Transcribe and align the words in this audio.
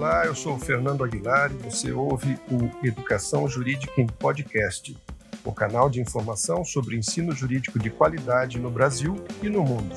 Olá, 0.00 0.24
eu 0.24 0.34
sou 0.34 0.54
o 0.54 0.58
Fernando 0.58 1.04
Aguilar 1.04 1.52
e 1.52 1.62
você 1.62 1.92
ouve 1.92 2.38
o 2.50 2.86
Educação 2.86 3.46
Jurídica 3.46 4.00
em 4.00 4.06
Podcast, 4.06 4.96
o 5.44 5.52
canal 5.52 5.90
de 5.90 6.00
informação 6.00 6.64
sobre 6.64 6.96
ensino 6.96 7.32
jurídico 7.32 7.78
de 7.78 7.90
qualidade 7.90 8.58
no 8.58 8.70
Brasil 8.70 9.22
e 9.42 9.50
no 9.50 9.62
mundo. 9.62 9.94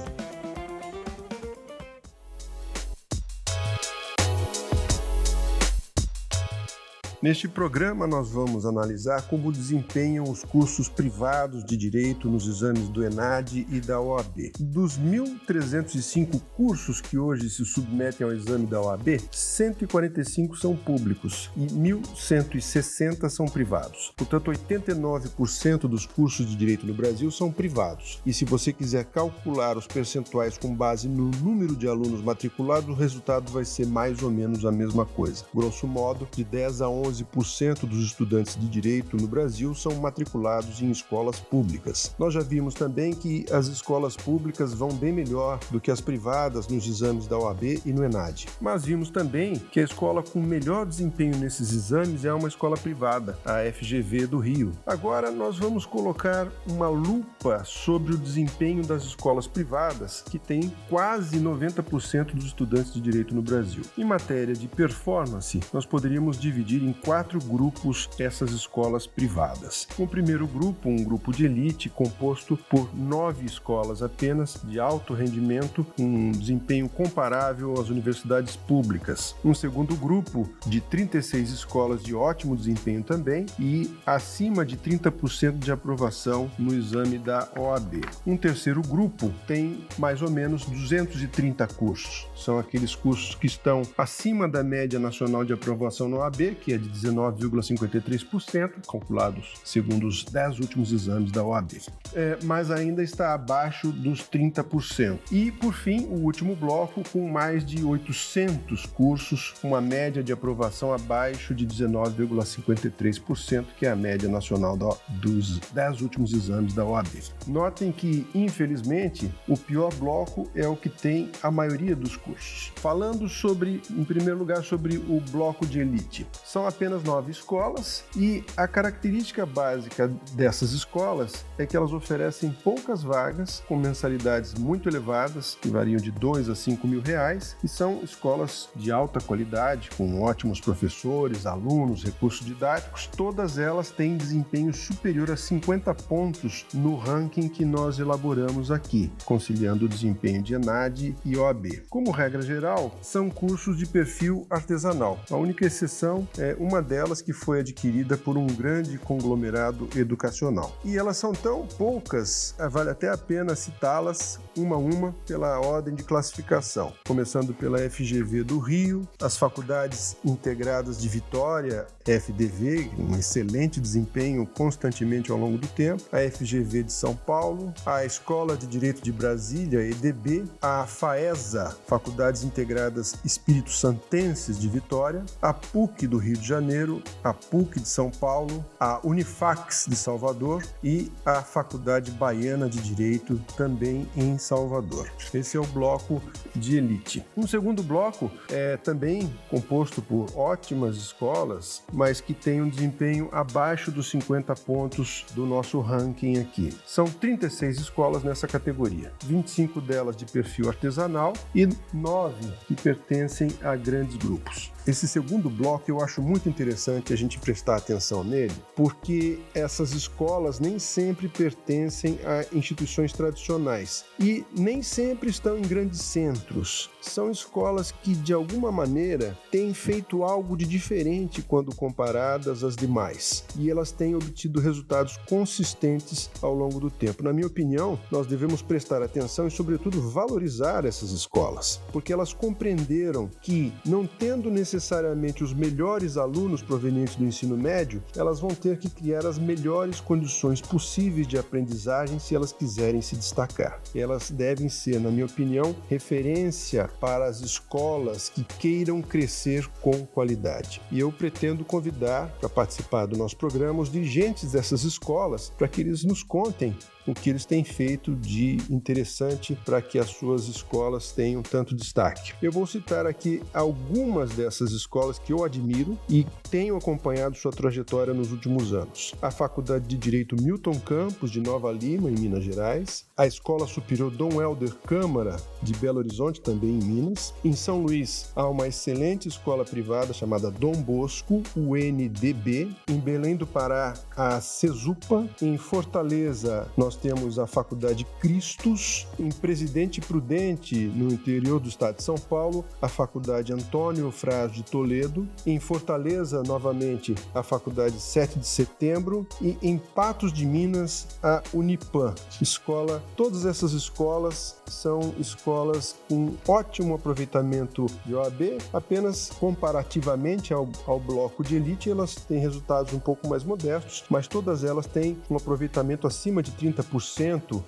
Neste 7.23 7.47
programa, 7.47 8.05
nós 8.05 8.31
vamos 8.31 8.65
analisar 8.65 9.21
como 9.29 9.49
desempenham 9.49 10.29
os 10.29 10.43
cursos 10.43 10.89
privados 10.89 11.63
de 11.63 11.77
direito 11.77 12.29
nos 12.29 12.45
exames 12.45 12.89
do 12.89 13.01
ENAD 13.01 13.65
e 13.71 13.79
da 13.79 13.97
OAB. 13.97 14.51
Dos 14.59 14.99
1.305 14.99 16.41
cursos 16.53 16.99
que 16.99 17.17
hoje 17.17 17.49
se 17.49 17.63
submetem 17.63 18.27
ao 18.27 18.33
exame 18.33 18.67
da 18.67 18.81
OAB, 18.81 19.21
145 19.31 20.57
são 20.57 20.75
públicos 20.75 21.49
e 21.55 21.65
1.160 21.65 23.29
são 23.29 23.45
privados. 23.45 24.11
Portanto, 24.17 24.51
89% 24.51 25.87
dos 25.87 26.05
cursos 26.05 26.45
de 26.45 26.57
direito 26.57 26.85
no 26.85 26.93
Brasil 26.93 27.31
são 27.31 27.49
privados. 27.49 28.21
E 28.25 28.33
se 28.33 28.43
você 28.43 28.73
quiser 28.73 29.05
calcular 29.05 29.77
os 29.77 29.87
percentuais 29.87 30.57
com 30.57 30.75
base 30.75 31.07
no 31.07 31.31
número 31.41 31.73
de 31.73 31.87
alunos 31.87 32.21
matriculados, 32.21 32.89
o 32.89 32.99
resultado 32.99 33.49
vai 33.49 33.63
ser 33.63 33.87
mais 33.87 34.21
ou 34.21 34.29
menos 34.29 34.65
a 34.65 34.73
mesma 34.73 35.05
coisa. 35.05 35.45
Grosso 35.55 35.87
modo, 35.87 36.27
de 36.29 36.43
10 36.43 36.81
a 36.81 36.89
11 36.89 37.12
12% 37.13 37.85
dos 37.85 38.03
estudantes 38.03 38.57
de 38.59 38.67
direito 38.67 39.17
no 39.17 39.27
Brasil 39.27 39.75
são 39.75 39.95
matriculados 39.95 40.81
em 40.81 40.89
escolas 40.89 41.39
públicas. 41.39 42.15
Nós 42.17 42.33
já 42.33 42.41
vimos 42.41 42.73
também 42.73 43.13
que 43.13 43.45
as 43.51 43.67
escolas 43.67 44.15
públicas 44.15 44.73
vão 44.73 44.89
bem 44.89 45.13
melhor 45.13 45.59
do 45.69 45.79
que 45.79 45.91
as 45.91 46.01
privadas 46.01 46.67
nos 46.67 46.87
exames 46.87 47.27
da 47.27 47.37
OAB 47.37 47.81
e 47.85 47.93
no 47.93 48.03
ENAD. 48.03 48.47
Mas 48.59 48.85
vimos 48.85 49.09
também 49.09 49.55
que 49.71 49.79
a 49.79 49.83
escola 49.83 50.23
com 50.23 50.41
melhor 50.41 50.85
desempenho 50.85 51.37
nesses 51.37 51.71
exames 51.71 52.25
é 52.25 52.33
uma 52.33 52.47
escola 52.47 52.75
privada, 52.75 53.37
a 53.45 53.59
FGV 53.71 54.27
do 54.27 54.39
Rio. 54.39 54.71
Agora 54.85 55.29
nós 55.29 55.57
vamos 55.57 55.85
colocar 55.85 56.47
uma 56.67 56.87
lupa 56.87 57.63
sobre 57.63 58.13
o 58.13 58.17
desempenho 58.17 58.83
das 58.83 59.03
escolas 59.03 59.47
privadas, 59.47 60.23
que 60.29 60.39
tem 60.39 60.73
quase 60.89 61.39
90% 61.39 62.33
dos 62.33 62.45
estudantes 62.45 62.93
de 62.93 63.01
direito 63.01 63.35
no 63.35 63.41
Brasil. 63.41 63.83
Em 63.97 64.03
matéria 64.03 64.53
de 64.53 64.67
performance, 64.67 65.59
nós 65.71 65.85
poderíamos 65.85 66.39
dividir 66.39 66.83
em 66.83 66.93
quatro 67.03 67.39
grupos 67.39 68.09
essas 68.17 68.51
escolas 68.51 69.05
privadas. 69.05 69.87
O 69.97 70.07
primeiro 70.07 70.47
grupo, 70.47 70.89
um 70.89 71.03
grupo 71.03 71.31
de 71.31 71.45
elite 71.45 71.89
composto 71.89 72.57
por 72.69 72.95
nove 72.95 73.45
escolas 73.45 74.01
apenas 74.01 74.59
de 74.63 74.79
alto 74.79 75.13
rendimento, 75.13 75.85
um 75.99 76.31
desempenho 76.31 76.87
comparável 76.87 77.73
às 77.73 77.89
universidades 77.89 78.55
públicas. 78.55 79.35
Um 79.43 79.53
segundo 79.53 79.95
grupo 79.95 80.49
de 80.65 80.79
36 80.81 81.49
escolas 81.49 82.03
de 82.03 82.15
ótimo 82.15 82.55
desempenho 82.55 83.03
também 83.03 83.45
e 83.59 83.93
acima 84.05 84.65
de 84.65 84.77
30% 84.77 85.59
de 85.59 85.71
aprovação 85.71 86.49
no 86.57 86.73
exame 86.73 87.17
da 87.17 87.49
OAB. 87.57 88.01
Um 88.25 88.37
terceiro 88.37 88.81
grupo 88.81 89.31
tem 89.45 89.85
mais 89.97 90.21
ou 90.21 90.29
menos 90.29 90.65
230 90.65 91.67
cursos. 91.67 92.27
São 92.35 92.57
aqueles 92.57 92.95
cursos 92.95 93.35
que 93.35 93.47
estão 93.47 93.81
acima 93.97 94.47
da 94.47 94.63
média 94.63 94.99
nacional 94.99 95.43
de 95.43 95.53
aprovação 95.53 96.07
no 96.07 96.17
OAB, 96.17 96.55
que 96.61 96.73
é 96.73 96.77
de 96.77 96.92
19,53%, 96.93 98.85
calculados 98.89 99.53
segundo 99.63 100.07
os 100.07 100.23
10 100.23 100.59
últimos 100.59 100.91
exames 100.91 101.31
da 101.31 101.43
OAB, 101.43 101.71
é, 102.13 102.37
mas 102.43 102.69
ainda 102.69 103.01
está 103.01 103.33
abaixo 103.33 103.91
dos 103.91 104.19
30%. 104.21 105.19
E, 105.31 105.51
por 105.51 105.73
fim, 105.73 106.05
o 106.05 106.23
último 106.23 106.55
bloco, 106.55 107.01
com 107.11 107.27
mais 107.29 107.65
de 107.65 107.83
800 107.83 108.85
cursos, 108.87 109.53
uma 109.63 109.81
média 109.81 110.23
de 110.23 110.31
aprovação 110.31 110.93
abaixo 110.93 111.55
de 111.55 111.65
19,53%, 111.65 113.65
que 113.77 113.85
é 113.85 113.91
a 113.91 113.95
média 113.95 114.29
nacional 114.29 114.77
da, 114.77 114.95
dos 115.09 115.59
10 115.59 116.01
últimos 116.01 116.33
exames 116.33 116.73
da 116.73 116.85
OAB. 116.85 117.07
Notem 117.47 117.91
que, 117.91 118.27
infelizmente, 118.35 119.33
o 119.47 119.57
pior 119.57 119.93
bloco 119.95 120.49
é 120.55 120.67
o 120.67 120.75
que 120.75 120.89
tem 120.89 121.31
a 121.41 121.49
maioria 121.49 121.95
dos 121.95 122.15
cursos. 122.15 122.71
Falando 122.75 123.27
sobre, 123.27 123.81
em 123.89 124.03
primeiro 124.03 124.37
lugar, 124.37 124.63
sobre 124.63 124.97
o 124.97 125.19
bloco 125.31 125.65
de 125.65 125.79
elite. 125.79 126.27
São 126.43 126.67
apenas 126.67 126.82
apenas 126.83 127.03
nove 127.03 127.31
escolas 127.31 128.03
e 128.13 128.43
a 128.57 128.67
característica 128.67 129.45
básica 129.45 130.11
dessas 130.33 130.73
escolas 130.73 131.45
é 131.57 131.65
que 131.65 131.77
elas 131.77 131.93
oferecem 131.93 132.51
poucas 132.51 133.03
vagas 133.03 133.63
com 133.69 133.77
mensalidades 133.77 134.53
muito 134.53 134.89
elevadas, 134.89 135.57
que 135.61 135.69
variam 135.69 135.95
de 135.95 136.11
2 136.11 136.49
a 136.49 136.55
5 136.55 136.85
mil 136.85 137.01
reais, 137.01 137.55
e 137.63 137.69
são 137.69 138.01
escolas 138.03 138.67
de 138.75 138.91
alta 138.91 139.21
qualidade, 139.21 139.91
com 139.95 140.21
ótimos 140.21 140.59
professores, 140.59 141.45
alunos, 141.45 142.03
recursos 142.03 142.45
didáticos. 142.45 143.07
Todas 143.07 143.57
elas 143.57 143.89
têm 143.89 144.17
desempenho 144.17 144.73
superior 144.73 145.31
a 145.31 145.37
50 145.37 145.93
pontos 145.93 146.65
no 146.73 146.97
ranking 146.97 147.47
que 147.47 147.63
nós 147.63 147.97
elaboramos 147.97 148.71
aqui, 148.71 149.09
conciliando 149.23 149.85
o 149.85 149.89
desempenho 149.89 150.43
de 150.43 150.53
ENAD 150.53 151.15
e 151.23 151.37
OAB. 151.37 151.83
Como 151.89 152.11
regra 152.11 152.41
geral, 152.41 152.93
são 153.01 153.29
cursos 153.29 153.77
de 153.77 153.85
perfil 153.85 154.45
artesanal. 154.49 155.17
A 155.31 155.37
única 155.37 155.65
exceção 155.65 156.27
é 156.37 156.57
uma 156.63 156.81
delas 156.81 157.21
que 157.21 157.33
foi 157.33 157.59
adquirida 157.59 158.17
por 158.17 158.37
um 158.37 158.47
grande 158.47 158.97
conglomerado 158.97 159.89
educacional. 159.95 160.75
E 160.85 160.97
elas 160.97 161.17
são 161.17 161.33
tão 161.33 161.67
poucas, 161.67 162.55
eh, 162.57 162.69
vale 162.69 162.89
até 162.89 163.09
a 163.09 163.17
pena 163.17 163.53
citá-las 163.55 164.39
uma 164.55 164.77
a 164.77 164.79
uma 164.79 165.13
pela 165.25 165.59
ordem 165.59 165.93
de 165.93 166.03
classificação, 166.03 166.93
começando 167.05 167.53
pela 167.53 167.77
FGV 167.77 168.43
do 168.43 168.59
Rio, 168.59 169.07
as 169.21 169.35
faculdades 169.35 170.15
integradas 170.23 171.01
de 171.01 171.09
Vitória, 171.09 171.85
FDV, 172.11 172.91
um 172.97 173.15
excelente 173.15 173.79
desempenho 173.79 174.45
constantemente 174.45 175.31
ao 175.31 175.37
longo 175.37 175.57
do 175.57 175.67
tempo, 175.67 176.03
a 176.11 176.19
FGV 176.29 176.83
de 176.83 176.91
São 176.91 177.15
Paulo, 177.15 177.73
a 177.85 178.05
Escola 178.05 178.57
de 178.57 178.67
Direito 178.67 179.01
de 179.01 179.11
Brasília, 179.11 179.79
EDB, 179.79 180.45
a 180.61 180.85
FAESA, 180.85 181.77
Faculdades 181.87 182.43
Integradas 182.43 183.15
Espírito 183.23 183.71
Santenses 183.71 184.59
de 184.59 184.67
Vitória, 184.67 185.23
a 185.41 185.53
PUC 185.53 186.07
do 186.07 186.17
Rio 186.17 186.37
de 186.37 186.47
Janeiro, 186.47 187.01
a 187.23 187.33
PUC 187.33 187.79
de 187.79 187.87
São 187.87 188.09
Paulo, 188.09 188.63
a 188.79 188.99
Unifax 189.03 189.85
de 189.87 189.95
Salvador 189.95 190.63
e 190.83 191.11
a 191.25 191.41
Faculdade 191.41 192.11
Baiana 192.11 192.69
de 192.69 192.79
Direito 192.81 193.39
também 193.55 194.07
em 194.15 194.37
Salvador. 194.37 195.09
Esse 195.33 195.57
é 195.57 195.59
o 195.59 195.65
bloco 195.65 196.21
de 196.55 196.77
elite. 196.77 197.25
Um 197.35 197.47
segundo 197.47 197.83
bloco 197.83 198.31
é 198.49 198.77
também 198.77 199.33
composto 199.49 200.01
por 200.01 200.27
ótimas 200.35 200.97
escolas, 200.97 201.81
mas 201.93 202.19
que 202.19 202.33
tem 202.33 202.61
um 202.61 202.67
desempenho 202.67 203.29
abaixo 203.31 203.91
dos 203.91 204.09
50 204.09 204.53
pontos 204.55 205.25
do 205.33 205.45
nosso 205.45 205.79
ranking 205.79 206.39
aqui. 206.39 206.69
São 206.85 207.05
36 207.05 207.79
escolas 207.79 208.23
nessa 208.23 208.47
categoria, 208.47 209.13
25 209.23 209.79
delas 209.79 210.17
de 210.17 210.25
perfil 210.25 210.67
artesanal 210.67 211.33
e 211.53 211.69
9 211.93 212.35
que 212.67 212.75
pertencem 212.75 213.49
a 213.61 213.75
grandes 213.75 214.17
grupos. 214.17 214.73
Esse 214.85 215.07
segundo 215.07 215.49
bloco 215.49 215.89
eu 215.89 216.01
acho 216.01 216.21
muito 216.21 216.49
interessante 216.49 217.13
a 217.13 217.15
gente 217.15 217.39
prestar 217.39 217.77
atenção 217.77 218.21
nele, 218.21 218.53
porque 218.75 219.39
essas 219.55 219.93
escolas 219.93 220.59
nem 220.59 220.77
sempre 220.77 221.29
pertencem 221.29 222.19
a 222.25 222.45
instituições 222.55 223.13
tradicionais 223.13 224.03
e 224.19 224.45
nem 224.51 224.81
sempre 224.81 225.29
estão 225.29 225.57
em 225.57 225.61
grandes 225.61 226.01
centros. 226.01 226.89
São 226.99 227.31
escolas 227.31 227.91
que, 227.91 228.13
de 228.13 228.33
alguma 228.33 228.73
maneira, 228.73 229.37
têm 229.49 229.73
feito 229.73 230.23
algo 230.23 230.57
de 230.57 230.65
diferente 230.65 231.41
quando 231.41 231.73
comparadas 231.83 232.63
às 232.63 232.77
demais 232.77 233.43
e 233.57 233.69
elas 233.69 233.91
têm 233.91 234.15
obtido 234.15 234.61
resultados 234.61 235.17
consistentes 235.27 236.31
ao 236.41 236.53
longo 236.53 236.79
do 236.79 236.89
tempo. 236.89 237.21
Na 237.21 237.33
minha 237.33 237.45
opinião, 237.45 237.99
nós 238.09 238.25
devemos 238.25 238.61
prestar 238.61 239.03
atenção 239.03 239.47
e, 239.47 239.51
sobretudo, 239.51 240.01
valorizar 240.09 240.85
essas 240.85 241.11
escolas, 241.11 241.81
porque 241.91 242.13
elas 242.13 242.31
compreenderam 242.31 243.29
que, 243.41 243.73
não 243.85 244.07
tendo 244.07 244.49
necessariamente 244.49 245.43
os 245.43 245.53
melhores 245.53 246.15
alunos 246.15 246.61
provenientes 246.61 247.17
do 247.17 247.25
ensino 247.25 247.57
médio, 247.57 248.01
elas 248.15 248.39
vão 248.39 248.51
ter 248.51 248.77
que 248.77 248.89
criar 248.89 249.25
as 249.25 249.37
melhores 249.37 249.99
condições 249.99 250.61
possíveis 250.61 251.27
de 251.27 251.37
aprendizagem 251.37 252.17
se 252.17 252.33
elas 252.33 252.53
quiserem 252.53 253.01
se 253.01 253.17
destacar. 253.17 253.81
Elas 253.93 254.31
devem 254.31 254.69
ser, 254.69 255.01
na 255.01 255.11
minha 255.11 255.25
opinião, 255.25 255.75
referência 255.89 256.89
para 257.01 257.25
as 257.25 257.41
escolas 257.41 258.29
que 258.29 258.45
queiram 258.45 259.01
crescer 259.01 259.67
com 259.81 260.05
qualidade. 260.05 260.81
E 260.89 260.99
eu 260.99 261.11
pretendo 261.11 261.65
convidar 261.73 262.29
para 262.39 262.47
participar 262.47 263.07
do 263.07 263.17
nosso 263.17 263.35
programa 263.35 263.81
os 263.81 263.91
dirigentes 263.91 264.51
dessas 264.51 264.83
escolas 264.83 265.51
para 265.57 265.67
que 265.67 265.81
eles 265.81 266.03
nos 266.03 266.21
contem 266.21 266.77
o 267.05 267.13
que 267.13 267.29
eles 267.29 267.45
têm 267.45 267.63
feito 267.63 268.15
de 268.15 268.57
interessante 268.69 269.57
para 269.65 269.81
que 269.81 269.99
as 269.99 270.09
suas 270.09 270.47
escolas 270.47 271.11
tenham 271.11 271.41
tanto 271.41 271.75
destaque. 271.75 272.33
Eu 272.41 272.51
vou 272.51 272.65
citar 272.65 273.05
aqui 273.05 273.41
algumas 273.53 274.31
dessas 274.31 274.71
escolas 274.71 275.19
que 275.19 275.33
eu 275.33 275.43
admiro 275.43 275.97
e 276.09 276.25
tenho 276.49 276.75
acompanhado 276.75 277.35
sua 277.35 277.51
trajetória 277.51 278.13
nos 278.13 278.31
últimos 278.31 278.73
anos. 278.73 279.13
A 279.21 279.31
Faculdade 279.31 279.85
de 279.87 279.97
Direito 279.97 280.35
Milton 280.41 280.79
Campos, 280.79 281.31
de 281.31 281.39
Nova 281.39 281.71
Lima, 281.71 282.09
em 282.09 282.15
Minas 282.15 282.43
Gerais, 282.43 283.05
a 283.17 283.25
Escola 283.27 283.67
Superior 283.67 284.11
Dom 284.11 284.41
Helder 284.41 284.73
Câmara, 284.85 285.37
de 285.61 285.73
Belo 285.73 285.99
Horizonte, 285.99 286.41
também 286.41 286.71
em 286.71 286.83
Minas. 286.83 287.33
Em 287.43 287.53
São 287.53 287.81
Luís, 287.81 288.31
há 288.35 288.47
uma 288.47 288.67
excelente 288.67 289.27
escola 289.27 289.63
privada 289.63 290.13
chamada 290.13 290.51
Dom 290.51 290.73
Bosco, 290.73 291.41
UNDB. 291.55 292.69
Em 292.87 292.99
Belém 292.99 293.35
do 293.35 293.47
Pará, 293.47 293.93
a 294.15 294.39
Cesupa. 294.41 295.27
Em 295.41 295.57
Fortaleza, 295.57 296.67
nós 296.77 296.92
temos 296.95 297.39
a 297.39 297.47
Faculdade 297.47 298.05
Cristos. 298.19 299.07
Em 299.19 299.29
Presidente 299.29 300.01
Prudente, 300.01 300.75
no 300.75 301.11
interior 301.11 301.59
do 301.59 301.69
estado 301.69 301.97
de 301.97 302.03
São 302.03 302.15
Paulo, 302.15 302.65
a 302.81 302.87
Faculdade 302.87 303.53
Antônio 303.53 304.11
Fraz 304.11 304.51
de 304.51 304.63
Toledo. 304.63 305.27
Em 305.45 305.59
Fortaleza, 305.59 306.43
novamente, 306.43 307.15
a 307.33 307.43
Faculdade 307.43 307.99
7 307.99 308.39
de 308.39 308.47
Setembro. 308.47 309.27
E 309.41 309.57
em 309.61 309.77
Patos 309.77 310.31
de 310.33 310.45
Minas, 310.45 311.07
a 311.21 311.41
Unipan. 311.53 312.13
Escola, 312.41 313.03
todas 313.15 313.45
essas 313.45 313.73
escolas 313.73 314.57
são 314.65 315.13
escolas 315.19 315.95
com 316.09 316.33
ótimo 316.47 316.95
aproveitamento 316.95 317.85
de 318.05 318.15
OAB, 318.15 318.57
apenas 318.71 319.29
comparativamente 319.39 320.53
ao, 320.53 320.67
ao 320.87 320.99
bloco 320.99 321.43
de 321.43 321.55
elite, 321.55 321.89
elas 321.89 322.15
têm 322.15 322.39
resultados 322.39 322.93
um 322.93 322.99
pouco 322.99 323.27
mais 323.27 323.43
modestos, 323.43 324.03
mas 324.09 324.27
todas 324.27 324.63
elas 324.63 324.85
têm 324.85 325.17
um 325.29 325.35
aproveitamento 325.35 326.07
acima 326.07 326.41
de 326.41 326.51
30% 326.51 326.82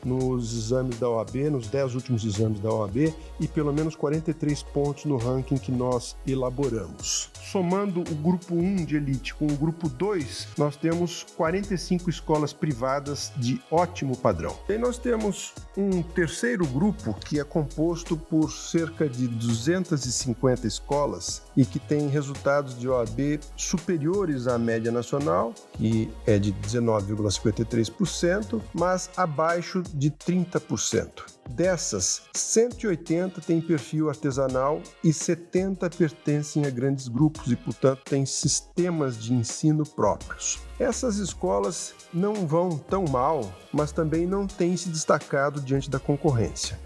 nos 0.04 0.54
exames 0.54 1.00
da 1.00 1.10
OAB, 1.10 1.36
nos 1.52 1.68
10 1.68 1.96
últimos 1.96 2.24
exames 2.24 2.60
da 2.60 2.72
OAB, 2.72 3.14
e 3.40 3.48
pelo 3.48 3.74
menos 3.74 3.96
43 3.96 4.64
pontos 4.64 5.06
no 5.06 5.18
ranking 5.18 5.58
que 5.58 5.72
nós 5.72 6.16
elaboramos. 6.26 7.30
Somando 7.52 8.02
o 8.02 8.16
grupo 8.16 8.56
1 8.56 8.86
de 8.86 8.98
elite 8.98 9.34
com 9.34 9.46
o 9.46 9.56
grupo 9.56 9.88
2, 9.88 10.48
nós 10.58 10.76
temos 10.76 11.26
45 11.36 12.10
escolas 12.10 12.54
privadas 12.54 13.32
de 13.38 13.62
ótimo 13.72 14.18
padrão. 14.18 14.56
E 14.68 14.78
nós 14.78 14.98
temos 14.98 15.54
um 15.78 16.02
terceiro 16.02 16.66
grupo 16.66 17.14
que 17.14 17.40
é 17.40 17.44
composto 17.44 18.18
por 18.18 18.52
cerca 18.52 19.08
de 19.08 19.28
250 19.28 20.68
escolas 20.68 21.44
e 21.56 21.66
que 21.66 21.80
tem 21.80 22.08
resultados 22.08 22.78
de 22.78 22.88
OAB 22.88 23.40
superiores 23.56 24.48
à 24.48 24.58
média 24.58 24.92
nacional, 24.92 25.54
que 25.74 26.10
é 26.26 26.40
de 26.40 26.52
19,53%, 26.54 28.62
mas 28.74 29.05
abaixo 29.16 29.82
de 29.82 30.12
30%. 30.12 31.10
Dessas, 31.50 32.24
180 32.34 33.40
têm 33.42 33.62
perfil 33.62 34.10
artesanal 34.10 34.82
e 35.04 35.14
70 35.14 35.90
pertencem 35.92 36.66
a 36.66 36.70
grandes 36.70 37.08
grupos 37.08 37.52
e, 37.52 37.56
portanto, 37.56 38.02
têm 38.04 38.26
sistemas 38.26 39.22
de 39.22 39.34
ensino 39.34 39.86
próprios. 39.86 40.60
Essas 40.80 41.18
escolas 41.18 41.94
não 42.14 42.48
vão 42.48 42.78
tão 42.78 43.06
mal, 43.06 43.54
mas 43.72 43.92
também 43.92 44.28
não 44.28 44.46
têm 44.46 44.76
se 44.76 44.90
destacado 44.90 45.62
diante 45.62 45.90
da 45.90 46.00
concorrência 46.00 46.78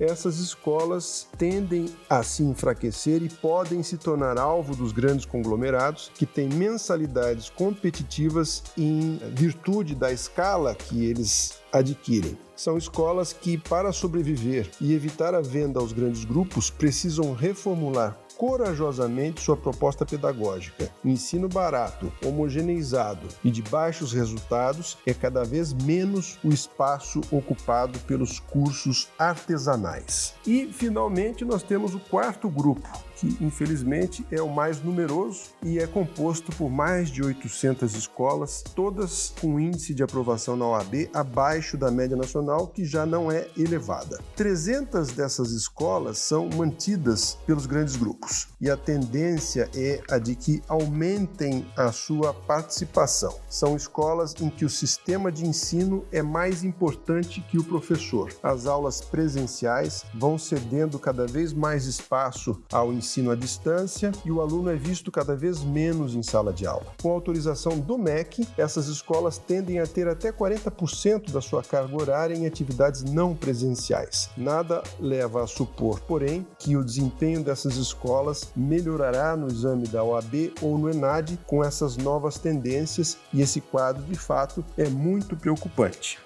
essas 0.00 0.38
escolas 0.38 1.26
tendem 1.36 1.86
a 2.08 2.22
se 2.22 2.42
enfraquecer 2.42 3.22
e 3.22 3.28
podem 3.28 3.82
se 3.82 3.96
tornar 3.96 4.38
alvo 4.38 4.76
dos 4.76 4.92
grandes 4.92 5.24
conglomerados 5.24 6.10
que 6.14 6.24
têm 6.24 6.48
mensalidades 6.48 7.50
competitivas 7.50 8.62
em 8.76 9.18
virtude 9.34 9.94
da 9.94 10.12
escala 10.12 10.74
que 10.74 11.04
eles 11.04 11.58
adquirem. 11.72 12.38
São 12.54 12.76
escolas 12.76 13.32
que, 13.32 13.58
para 13.58 13.92
sobreviver 13.92 14.68
e 14.80 14.92
evitar 14.92 15.34
a 15.34 15.40
venda 15.40 15.80
aos 15.80 15.92
grandes 15.92 16.24
grupos, 16.24 16.70
precisam 16.70 17.32
reformular 17.32 18.16
corajosamente 18.38 19.42
sua 19.42 19.56
proposta 19.56 20.06
pedagógica. 20.06 20.88
ensino 21.04 21.48
barato, 21.48 22.12
homogeneizado 22.24 23.26
e 23.44 23.50
de 23.50 23.60
baixos 23.62 24.12
resultados 24.12 24.96
é 25.04 25.12
cada 25.12 25.44
vez 25.44 25.74
menos 25.74 26.38
o 26.44 26.48
espaço 26.48 27.20
ocupado 27.32 27.98
pelos 28.00 28.38
cursos 28.38 29.08
artesanais. 29.18 30.34
E, 30.46 30.72
finalmente, 30.72 31.44
nós 31.44 31.64
temos 31.64 31.94
o 31.94 32.00
quarto 32.00 32.48
grupo, 32.48 32.88
que 33.18 33.36
infelizmente 33.40 34.24
é 34.30 34.40
o 34.40 34.48
mais 34.48 34.82
numeroso 34.82 35.50
e 35.62 35.78
é 35.78 35.86
composto 35.86 36.52
por 36.52 36.70
mais 36.70 37.10
de 37.10 37.22
800 37.22 37.94
escolas, 37.94 38.62
todas 38.74 39.34
com 39.40 39.58
índice 39.58 39.92
de 39.92 40.02
aprovação 40.02 40.56
na 40.56 40.66
OAB 40.66 41.10
abaixo 41.12 41.76
da 41.76 41.90
média 41.90 42.16
nacional, 42.16 42.68
que 42.68 42.84
já 42.84 43.04
não 43.04 43.30
é 43.30 43.48
elevada. 43.56 44.20
300 44.36 45.08
dessas 45.08 45.50
escolas 45.50 46.18
são 46.18 46.48
mantidas 46.48 47.36
pelos 47.44 47.66
grandes 47.66 47.96
grupos 47.96 48.48
e 48.60 48.70
a 48.70 48.76
tendência 48.76 49.68
é 49.74 50.00
a 50.08 50.18
de 50.18 50.36
que 50.36 50.62
aumentem 50.68 51.66
a 51.76 51.90
sua 51.90 52.32
participação. 52.32 53.36
São 53.48 53.76
escolas 53.76 54.34
em 54.40 54.48
que 54.48 54.64
o 54.64 54.70
sistema 54.70 55.32
de 55.32 55.44
ensino 55.44 56.04
é 56.12 56.22
mais 56.22 56.62
importante 56.62 57.44
que 57.50 57.58
o 57.58 57.64
professor. 57.64 58.32
As 58.42 58.66
aulas 58.66 59.00
presenciais 59.00 60.04
vão 60.14 60.38
cedendo 60.38 60.98
cada 60.98 61.26
vez 61.26 61.52
mais 61.52 61.86
espaço 61.86 62.62
ao 62.70 62.92
ensino 62.92 63.07
ensino 63.08 63.30
à 63.30 63.34
distância 63.34 64.12
e 64.22 64.30
o 64.30 64.42
aluno 64.42 64.68
é 64.68 64.76
visto 64.76 65.10
cada 65.10 65.34
vez 65.34 65.64
menos 65.64 66.14
em 66.14 66.22
sala 66.22 66.52
de 66.52 66.66
aula. 66.66 66.92
Com 67.00 67.10
autorização 67.10 67.78
do 67.78 67.96
MEC, 67.96 68.46
essas 68.58 68.86
escolas 68.88 69.38
tendem 69.38 69.78
a 69.78 69.86
ter 69.86 70.06
até 70.06 70.30
40% 70.30 71.30
da 71.30 71.40
sua 71.40 71.62
carga 71.62 71.96
horária 71.96 72.34
em 72.34 72.46
atividades 72.46 73.02
não 73.02 73.34
presenciais. 73.34 74.28
Nada 74.36 74.82
leva 75.00 75.42
a 75.42 75.46
supor, 75.46 76.00
porém, 76.00 76.46
que 76.58 76.76
o 76.76 76.84
desempenho 76.84 77.42
dessas 77.42 77.76
escolas 77.76 78.52
melhorará 78.54 79.34
no 79.36 79.48
exame 79.48 79.88
da 79.88 80.04
OAB 80.04 80.52
ou 80.60 80.76
no 80.76 80.90
ENAD 80.90 81.38
com 81.46 81.64
essas 81.64 81.96
novas 81.96 82.38
tendências 82.38 83.16
e 83.32 83.40
esse 83.40 83.60
quadro, 83.60 84.02
de 84.02 84.16
fato, 84.16 84.62
é 84.76 84.88
muito 84.88 85.34
preocupante. 85.34 86.18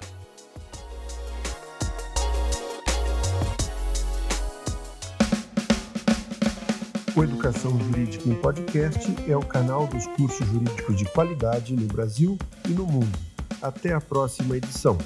O 7.14 7.22
Educação 7.22 7.78
Jurídica 7.78 8.26
em 8.26 8.34
Podcast 8.34 9.14
é 9.28 9.36
o 9.36 9.44
canal 9.44 9.86
dos 9.86 10.06
cursos 10.06 10.46
jurídicos 10.46 10.96
de 10.96 11.04
qualidade 11.04 11.76
no 11.76 11.86
Brasil 11.86 12.38
e 12.66 12.70
no 12.70 12.86
mundo. 12.86 13.18
Até 13.60 13.92
a 13.92 14.00
próxima 14.00 14.56
edição. 14.56 14.96